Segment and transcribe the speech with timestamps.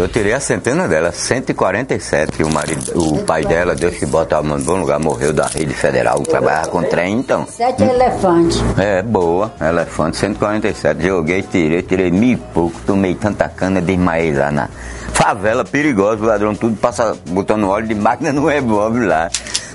[0.00, 2.42] Eu tirei a centena dela, 147.
[2.42, 5.46] O, marido, o pai dela, Deus que bota a mão no bom lugar, morreu da
[5.46, 7.46] rede federal, trabalhava com trem, então.
[7.46, 8.62] Sete elefantes.
[8.78, 11.06] É, boa, elefante, 147.
[11.06, 14.68] Joguei, tirei, tirei mil e pouco, tomei tanta cana, desmaiei lá na
[15.12, 19.30] favela perigosa, o ladrão tudo passa botando óleo de máquina no revólver lá,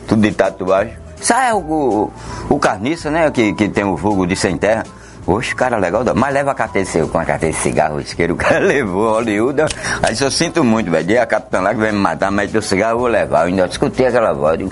[0.07, 0.93] tudo de tatuagem.
[1.21, 2.11] Sai o, o,
[2.49, 4.84] o carniça, né, que, que tem o fogo de sem terra.
[5.29, 8.35] Oxe, cara, legal, mas leva a carteira de com a carteira de cigarro, isqueiro, o
[8.35, 9.61] cara levou, Hollywood.
[10.02, 11.21] Aí eu sinto muito, velho.
[11.21, 13.41] A capitã lá que vai me matar, mas o cigarro eu vou levar.
[13.41, 14.59] Eu ainda escutei aquela voz.
[14.59, 14.71] Eu,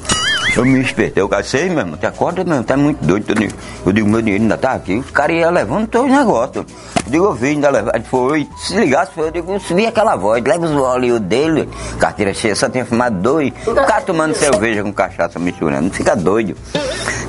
[0.56, 3.36] eu me espertei, eu cacei mesmo, te acorda mesmo, tá muito doido.
[3.86, 4.96] Eu digo, meu dinheiro ainda tá aqui.
[4.96, 6.66] Os caras iam levando todos os negócios.
[7.06, 7.94] Eu digo, eu vi, ainda levar.
[7.94, 11.70] Ele foi, se ligasse, foi, eu digo, eu vi aquela voz, leva os Hollywood dele,
[12.00, 13.54] carteira cheia, só tinha fumado dois.
[13.68, 16.58] O cara tomando cerveja com cachaça misturando, não fica doido.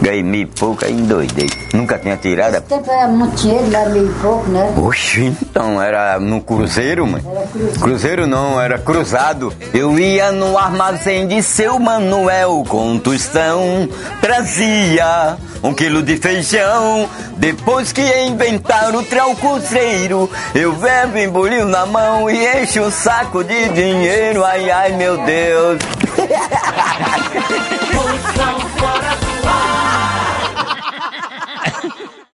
[0.00, 1.50] Ganhei mil e pouco, aí endoidei.
[1.74, 2.54] Nunca tinha tirado.
[2.54, 4.72] Esse tempo era muito dinheiro, lá mil e pouco, né?
[4.76, 7.22] Oxi, então era no cruzeiro, mãe.
[7.28, 7.80] Era cruzeiro.
[7.80, 9.52] cruzeiro não, era cruzado.
[9.74, 13.88] Eu ia no armazém de seu Manuel com tostão,
[14.20, 17.08] trazia um quilo de feijão.
[17.36, 23.68] Depois que inventaram o traucuzeiro, eu bebo embolio na mão e encho o saco de
[23.70, 24.44] dinheiro.
[24.44, 25.78] Ai, ai, meu Deus.